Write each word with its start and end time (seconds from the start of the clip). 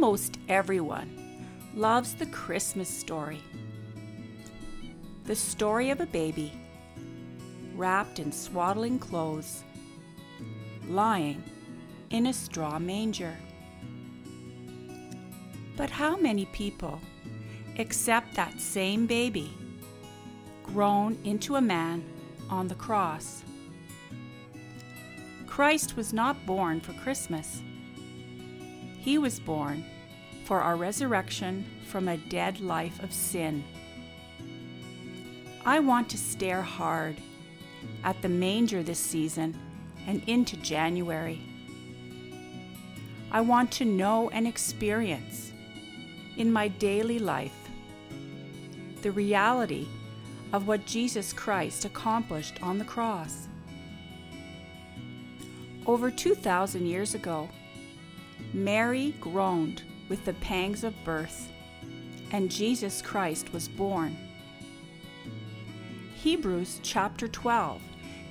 Almost 0.00 0.38
everyone 0.48 1.44
loves 1.74 2.14
the 2.14 2.26
Christmas 2.26 2.88
story. 2.88 3.42
The 5.24 5.34
story 5.34 5.90
of 5.90 6.00
a 6.00 6.06
baby 6.06 6.52
wrapped 7.74 8.20
in 8.20 8.30
swaddling 8.30 9.00
clothes, 9.00 9.64
lying 10.86 11.42
in 12.10 12.26
a 12.26 12.32
straw 12.32 12.78
manger. 12.78 13.36
But 15.76 15.90
how 15.90 16.16
many 16.16 16.44
people 16.46 17.00
accept 17.80 18.36
that 18.36 18.60
same 18.60 19.04
baby 19.04 19.50
grown 20.62 21.18
into 21.24 21.56
a 21.56 21.60
man 21.60 22.04
on 22.48 22.68
the 22.68 22.76
cross? 22.76 23.42
Christ 25.48 25.96
was 25.96 26.12
not 26.12 26.46
born 26.46 26.80
for 26.80 26.92
Christmas. 26.92 27.62
He 29.00 29.16
was 29.16 29.40
born 29.40 29.86
for 30.48 30.62
our 30.62 30.76
resurrection 30.76 31.62
from 31.88 32.08
a 32.08 32.16
dead 32.16 32.58
life 32.58 33.02
of 33.02 33.12
sin. 33.12 33.62
I 35.66 35.78
want 35.78 36.08
to 36.08 36.16
stare 36.16 36.62
hard 36.62 37.18
at 38.02 38.22
the 38.22 38.30
manger 38.30 38.82
this 38.82 38.98
season 38.98 39.54
and 40.06 40.22
into 40.26 40.56
January. 40.56 41.38
I 43.30 43.42
want 43.42 43.70
to 43.72 43.84
know 43.84 44.30
and 44.30 44.48
experience 44.48 45.52
in 46.38 46.50
my 46.50 46.68
daily 46.68 47.18
life 47.18 47.68
the 49.02 49.12
reality 49.12 49.86
of 50.54 50.66
what 50.66 50.86
Jesus 50.86 51.34
Christ 51.34 51.84
accomplished 51.84 52.62
on 52.62 52.78
the 52.78 52.86
cross. 52.86 53.48
Over 55.84 56.10
2,000 56.10 56.86
years 56.86 57.14
ago, 57.14 57.50
Mary 58.54 59.14
groaned 59.20 59.82
with 60.08 60.24
the 60.24 60.34
pangs 60.34 60.84
of 60.84 60.94
birth, 61.04 61.50
and 62.32 62.50
Jesus 62.50 63.02
Christ 63.02 63.52
was 63.52 63.68
born. 63.68 64.16
Hebrews 66.14 66.80
chapter 66.82 67.28
12 67.28 67.80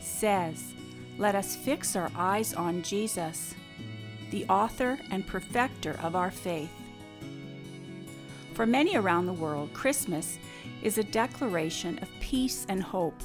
says, 0.00 0.74
Let 1.18 1.34
us 1.34 1.56
fix 1.56 1.96
our 1.96 2.10
eyes 2.16 2.52
on 2.54 2.82
Jesus, 2.82 3.54
the 4.30 4.44
author 4.46 4.98
and 5.10 5.26
perfecter 5.26 5.98
of 6.02 6.16
our 6.16 6.30
faith. 6.30 6.72
For 8.54 8.66
many 8.66 8.96
around 8.96 9.26
the 9.26 9.32
world, 9.32 9.72
Christmas 9.72 10.38
is 10.82 10.98
a 10.98 11.04
declaration 11.04 11.98
of 12.00 12.08
peace 12.20 12.66
and 12.68 12.82
hope. 12.82 13.20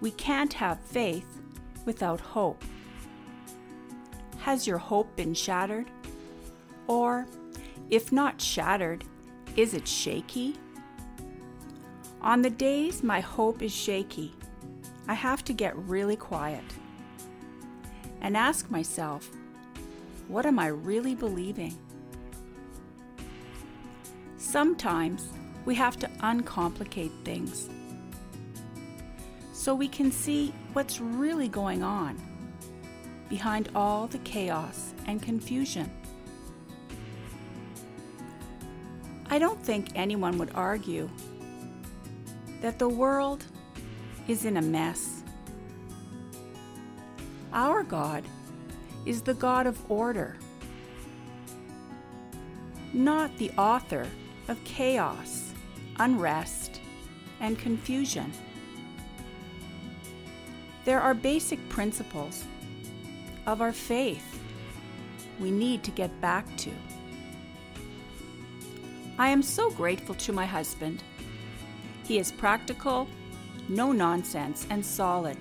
We 0.00 0.10
can't 0.12 0.52
have 0.54 0.80
faith 0.80 1.26
without 1.84 2.20
hope. 2.20 2.64
Has 4.38 4.66
your 4.66 4.78
hope 4.78 5.14
been 5.16 5.34
shattered? 5.34 5.86
Or, 6.88 7.26
if 7.90 8.10
not 8.10 8.40
shattered, 8.40 9.04
is 9.56 9.74
it 9.74 9.86
shaky? 9.86 10.56
On 12.20 12.42
the 12.42 12.50
days 12.50 13.04
my 13.04 13.20
hope 13.20 13.62
is 13.62 13.72
shaky, 13.72 14.34
I 15.06 15.14
have 15.14 15.44
to 15.44 15.52
get 15.52 15.76
really 15.76 16.16
quiet 16.16 16.64
and 18.20 18.36
ask 18.36 18.70
myself, 18.70 19.30
what 20.26 20.44
am 20.44 20.58
I 20.58 20.66
really 20.66 21.14
believing? 21.14 21.78
Sometimes 24.36 25.28
we 25.64 25.74
have 25.74 25.98
to 25.98 26.10
uncomplicate 26.20 27.12
things 27.24 27.68
so 29.52 29.74
we 29.74 29.88
can 29.88 30.10
see 30.10 30.54
what's 30.72 31.00
really 31.00 31.48
going 31.48 31.82
on 31.82 32.18
behind 33.28 33.68
all 33.74 34.06
the 34.06 34.18
chaos 34.18 34.94
and 35.06 35.22
confusion. 35.22 35.90
I 39.38 39.40
don't 39.40 39.62
think 39.62 39.90
anyone 39.94 40.36
would 40.38 40.50
argue 40.56 41.08
that 42.60 42.80
the 42.80 42.88
world 42.88 43.44
is 44.26 44.44
in 44.44 44.56
a 44.56 44.60
mess. 44.60 45.22
Our 47.52 47.84
God 47.84 48.24
is 49.06 49.22
the 49.22 49.34
God 49.34 49.68
of 49.68 49.78
order, 49.88 50.36
not 52.92 53.30
the 53.38 53.52
author 53.52 54.08
of 54.48 54.58
chaos, 54.64 55.52
unrest, 56.00 56.80
and 57.38 57.56
confusion. 57.56 58.32
There 60.84 61.00
are 61.00 61.14
basic 61.14 61.60
principles 61.68 62.42
of 63.46 63.62
our 63.62 63.72
faith 63.72 64.42
we 65.38 65.52
need 65.52 65.84
to 65.84 65.92
get 65.92 66.20
back 66.20 66.44
to. 66.56 66.72
I 69.18 69.28
am 69.28 69.42
so 69.42 69.70
grateful 69.70 70.14
to 70.14 70.32
my 70.32 70.46
husband 70.46 71.02
he 72.08 72.18
is 72.18 72.32
practical, 72.32 73.06
no 73.68 73.92
nonsense, 73.92 74.66
and 74.70 74.84
solid. 74.84 75.36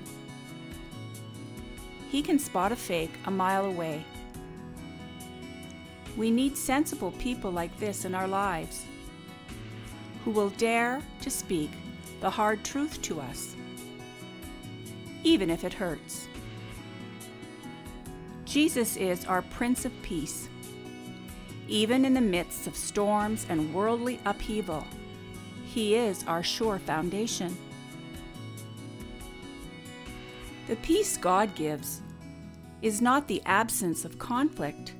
He 2.12 2.22
can 2.22 2.40
spot 2.40 2.74
a 2.74 2.76
fake 2.76 3.14
a 3.26 3.32
mile 3.32 3.66
away. 3.66 4.04
We 6.18 6.30
need 6.30 6.58
sensible 6.58 7.12
people 7.12 7.52
like 7.52 7.78
this 7.80 8.04
in 8.04 8.14
our 8.14 8.28
lives 8.28 8.84
who 10.26 10.32
will 10.32 10.50
dare 10.50 11.02
to 11.22 11.30
speak 11.30 11.72
the 12.20 12.30
hard 12.30 12.66
truth 12.66 13.02
to 13.04 13.22
us, 13.22 13.56
even 15.24 15.50
if 15.50 15.64
it 15.64 15.74
hurts. 15.74 16.28
Jesus 18.44 18.98
is 18.98 19.24
our 19.24 19.42
Prince 19.42 19.86
of 19.86 20.02
Peace, 20.02 20.50
even 21.68 22.06
in 22.06 22.14
the 22.14 22.22
midst 22.22 22.68
of 22.68 22.76
storms 22.76 23.46
and 23.50 23.74
worldly 23.74 24.20
upheaval. 24.26 24.86
He 25.66 25.96
is 25.96 26.24
our 26.28 26.44
sure 26.44 26.80
foundation. 26.80 27.58
The 30.68 30.76
peace 30.78 31.18
God 31.18 31.56
gives 31.56 32.02
is 32.82 33.02
not 33.02 33.28
the 33.28 33.42
absence 33.46 34.06
of 34.06 34.20
conflict, 34.20 34.94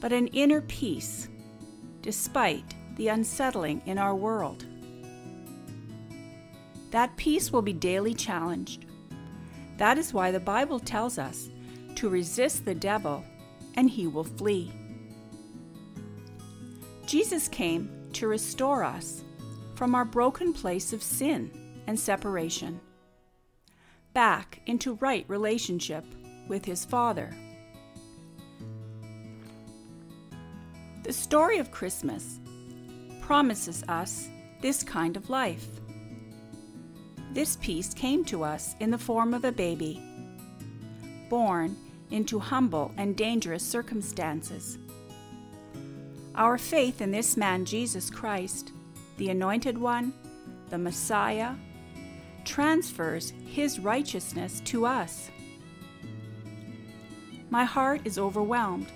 but 0.00 0.12
an 0.12 0.28
inner 0.28 0.60
peace 0.62 1.28
despite 2.02 2.74
the 2.96 3.08
unsettling 3.08 3.82
in 3.86 3.98
our 3.98 4.14
world. 4.14 4.66
That 6.90 7.16
peace 7.16 7.52
will 7.52 7.62
be 7.62 7.72
daily 7.72 8.14
challenged. 8.14 8.86
That 9.76 9.98
is 9.98 10.14
why 10.14 10.30
the 10.30 10.40
Bible 10.40 10.80
tells 10.80 11.18
us 11.18 11.50
to 11.96 12.08
resist 12.08 12.64
the 12.64 12.74
devil 12.74 13.24
and 13.74 13.90
he 13.90 14.06
will 14.06 14.24
flee. 14.24 14.72
Jesus 17.08 17.48
came 17.48 17.88
to 18.12 18.28
restore 18.28 18.84
us 18.84 19.24
from 19.76 19.94
our 19.94 20.04
broken 20.04 20.52
place 20.52 20.92
of 20.92 21.02
sin 21.02 21.50
and 21.86 21.98
separation 21.98 22.78
back 24.12 24.60
into 24.66 24.96
right 24.96 25.24
relationship 25.26 26.04
with 26.48 26.66
his 26.66 26.84
Father. 26.84 27.34
The 31.02 31.14
story 31.14 31.56
of 31.56 31.70
Christmas 31.70 32.40
promises 33.22 33.82
us 33.88 34.28
this 34.60 34.82
kind 34.82 35.16
of 35.16 35.30
life. 35.30 35.66
This 37.32 37.56
peace 37.62 37.94
came 37.94 38.22
to 38.26 38.44
us 38.44 38.76
in 38.80 38.90
the 38.90 38.98
form 38.98 39.32
of 39.32 39.46
a 39.46 39.52
baby, 39.52 39.98
born 41.30 41.74
into 42.10 42.38
humble 42.38 42.92
and 42.98 43.16
dangerous 43.16 43.62
circumstances. 43.62 44.76
Our 46.38 46.56
faith 46.56 47.00
in 47.00 47.10
this 47.10 47.36
man, 47.36 47.64
Jesus 47.64 48.10
Christ, 48.10 48.70
the 49.16 49.30
Anointed 49.30 49.76
One, 49.76 50.14
the 50.70 50.78
Messiah, 50.78 51.56
transfers 52.44 53.32
His 53.44 53.80
righteousness 53.80 54.60
to 54.66 54.86
us. 54.86 55.32
My 57.50 57.64
heart 57.64 58.02
is 58.04 58.20
overwhelmed 58.20 58.86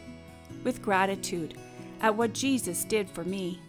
with 0.62 0.82
gratitude 0.82 1.58
at 2.00 2.14
what 2.14 2.32
Jesus 2.32 2.84
did 2.84 3.10
for 3.10 3.24
me. 3.24 3.60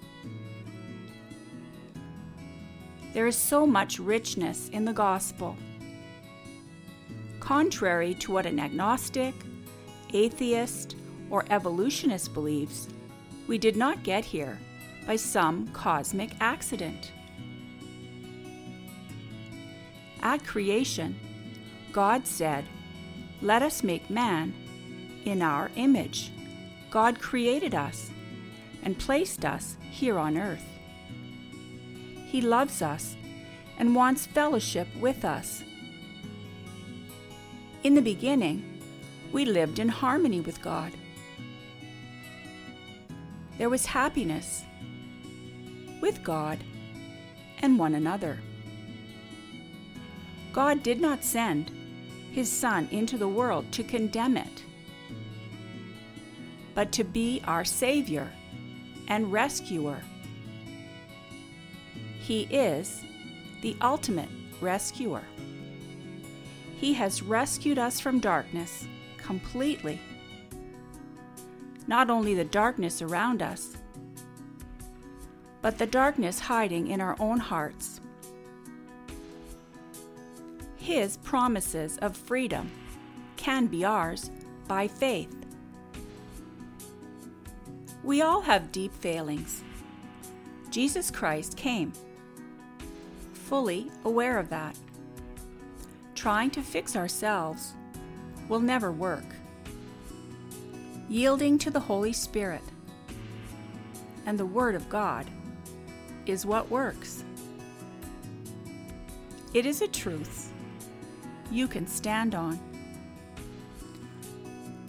There 3.16 3.26
is 3.26 3.36
so 3.36 3.66
much 3.66 3.98
richness 3.98 4.70
in 4.70 4.86
the 4.86 4.94
gospel. 4.94 5.58
Contrary 7.40 8.14
to 8.20 8.34
what 8.34 8.46
an 8.46 8.60
agnostic, 8.60 9.34
atheist, 10.14 10.96
or 11.32 11.44
evolutionist 11.50 12.36
believes, 12.36 12.88
we 13.48 13.58
did 13.58 13.76
not 13.76 14.04
get 14.04 14.26
here 14.26 14.60
by 15.06 15.16
some 15.16 15.68
cosmic 15.70 16.32
accident. 16.40 17.12
At 20.22 20.46
creation, 20.46 21.20
God 21.92 22.26
said, 22.26 22.66
Let 23.42 23.62
us 23.62 23.84
make 23.84 24.10
man 24.10 24.54
in 25.26 25.42
our 25.42 25.70
image. 25.76 26.32
God 26.90 27.20
created 27.20 27.76
us 27.76 28.10
and 28.84 28.98
placed 28.98 29.44
us 29.44 29.78
here 29.92 30.18
on 30.18 30.38
earth. 30.38 30.66
He 32.26 32.42
loves 32.42 32.82
us 32.82 33.16
and 33.78 33.96
wants 33.96 34.26
fellowship 34.26 34.88
with 35.00 35.26
us. 35.26 35.64
In 37.84 37.96
the 37.96 38.02
beginning, 38.02 38.80
we 39.32 39.44
lived 39.46 39.80
in 39.80 39.90
harmony 39.90 40.40
with 40.40 40.62
God. 40.62 40.94
There 43.58 43.70
was 43.70 43.86
happiness 43.86 44.64
with 46.02 46.24
God 46.24 46.60
and 47.62 47.80
one 47.80 47.96
another. 47.96 48.40
God 50.52 50.84
did 50.84 51.00
not 51.00 51.24
send 51.24 51.72
his 52.32 52.52
Son 52.52 52.88
into 52.92 53.18
the 53.18 53.28
world 53.28 53.72
to 53.72 53.84
condemn 53.84 54.38
it, 54.38 54.64
but 56.76 56.92
to 56.92 57.04
be 57.04 57.42
our 57.46 57.64
Savior 57.64 58.32
and 59.08 59.32
rescuer. 59.32 60.02
He 62.20 62.44
is 62.44 63.04
the 63.62 63.76
ultimate 63.82 64.30
rescuer. 64.62 65.24
He 66.78 66.94
has 66.94 67.22
rescued 67.22 67.78
us 67.78 68.00
from 68.00 68.20
darkness 68.20 68.88
completely. 69.18 70.00
Not 71.94 72.10
only 72.10 72.34
the 72.34 72.44
darkness 72.44 73.04
around 73.04 73.44
us, 73.44 73.78
but 75.62 75.78
the 75.78 75.86
darkness 75.86 76.40
hiding 76.40 76.88
in 76.88 77.00
our 77.00 77.16
own 77.20 77.38
hearts. 77.38 78.02
His 80.76 81.18
promises 81.18 82.00
of 82.00 82.18
freedom 82.18 82.72
can 83.38 83.68
be 83.68 83.86
ours 83.86 84.32
by 84.68 84.88
faith. 84.88 85.36
We 88.04 88.24
all 88.24 88.42
have 88.42 88.72
deep 88.72 88.92
failings. 88.96 89.64
Jesus 90.72 91.12
Christ 91.12 91.56
came, 91.56 91.94
fully 93.34 93.92
aware 94.04 94.40
of 94.40 94.50
that. 94.50 94.76
Trying 96.16 96.50
to 96.50 96.64
fix 96.64 96.96
ourselves 96.96 97.76
will 98.50 98.62
never 98.62 98.92
work. 98.92 99.26
Yielding 101.14 101.60
to 101.60 101.70
the 101.70 101.80
Holy 101.80 102.12
Spirit 102.12 102.64
and 104.26 104.36
the 104.36 104.48
Word 104.48 104.74
of 104.74 104.90
God 104.90 105.28
is 106.26 106.44
what 106.44 106.72
works. 106.72 107.24
It 109.54 109.68
is 109.68 109.84
a 109.84 109.88
truth 109.88 110.52
you 111.52 111.68
can 111.68 111.86
stand 111.86 112.34
on. 112.34 112.60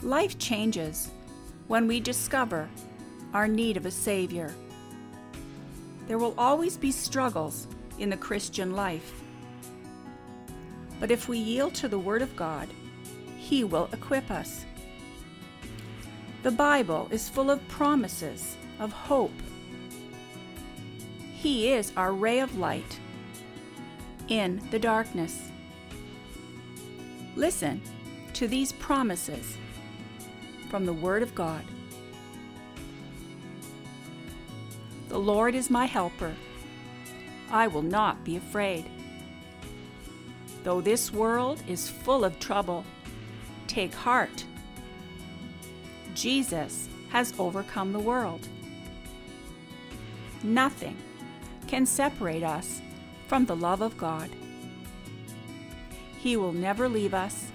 Life 0.01 0.39
changes 0.39 1.11
when 1.69 1.87
we 1.87 2.01
discover 2.01 2.71
our 3.35 3.47
need 3.47 3.77
of 3.77 3.85
a 3.85 3.91
Savior. 3.91 4.55
There 6.09 6.17
will 6.17 6.35
always 6.39 6.79
be 6.79 6.91
struggles 6.91 7.67
in 7.99 8.09
the 8.09 8.17
Christian 8.17 8.73
life. 8.73 9.21
But 11.01 11.11
if 11.11 11.29
we 11.29 11.37
yield 11.37 11.75
to 11.75 11.89
the 11.89 11.99
Word 11.99 12.23
of 12.23 12.35
God, 12.35 12.71
He 13.37 13.63
will 13.63 13.91
equip 13.93 14.31
us. 14.31 14.65
The 16.45 16.51
Bible 16.51 17.09
is 17.11 17.31
full 17.31 17.51
of 17.51 17.67
promises 17.69 18.59
of 18.79 18.93
hope. 18.93 19.33
He 21.33 21.73
is 21.73 21.91
our 21.97 22.13
ray 22.13 22.41
of 22.41 22.59
light 22.59 23.01
in 24.29 24.61
the 24.71 24.79
darkness. 24.79 25.51
Listen 27.35 27.81
to 28.35 28.47
these 28.47 28.73
promises 28.73 29.57
from 30.69 30.85
the 30.85 30.93
Word 30.93 31.23
of 31.23 31.35
God. 31.35 31.65
The 35.09 35.19
Lord 35.19 35.55
is 35.55 35.71
my 35.71 35.87
helper. 35.87 36.35
I 37.51 37.69
will 37.69 37.81
not 37.81 38.23
be 38.23 38.37
afraid. 38.37 38.85
Though 40.63 40.83
this 40.83 41.11
world 41.11 41.63
is 41.67 41.89
full 41.89 42.23
of 42.23 42.39
trouble, 42.39 42.85
take 43.67 43.95
heart. 43.95 44.45
Jesus 46.15 46.89
has 47.11 47.35
overcome 47.39 47.93
the 47.93 47.99
world. 47.99 48.49
Nothing 50.43 50.97
can 51.67 51.87
separate 51.87 52.43
us 52.43 52.81
from 53.27 53.47
the 53.47 53.57
love 53.57 53.81
of 53.81 53.97
God. 53.97 54.31
He 56.19 56.37
will 56.37 56.53
never 56.53 56.89
leave 56.89 57.15
us, 57.15 57.51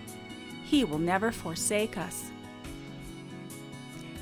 He 0.63 0.83
will 0.83 0.99
never 0.99 1.31
forsake 1.31 1.97
us. 1.97 2.25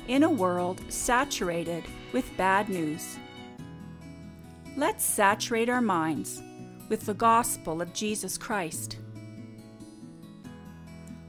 In 0.06 0.22
a 0.22 0.30
world 0.30 0.80
saturated 0.88 1.84
with 2.12 2.36
bad 2.36 2.68
news, 2.68 3.18
let's 4.76 5.04
saturate 5.04 5.68
our 5.68 5.82
minds 5.82 6.42
with 6.88 7.04
the 7.04 7.14
gospel 7.14 7.82
of 7.82 7.92
Jesus 7.92 8.38
Christ. 8.38 8.96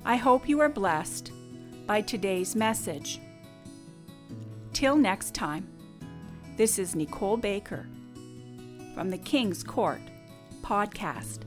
I 0.06 0.16
hope 0.16 0.48
you 0.48 0.62
are 0.62 0.70
blessed 0.70 1.34
by 1.90 2.02
today's 2.02 2.56
message. 2.56 3.20
Till 4.74 4.96
next 4.96 5.34
time, 5.34 5.68
this 6.56 6.78
is 6.78 6.94
Nicole 6.94 7.36
Baker 7.36 7.88
from 8.94 9.10
the 9.10 9.18
King's 9.18 9.64
Court 9.64 10.00
podcast. 10.62 11.40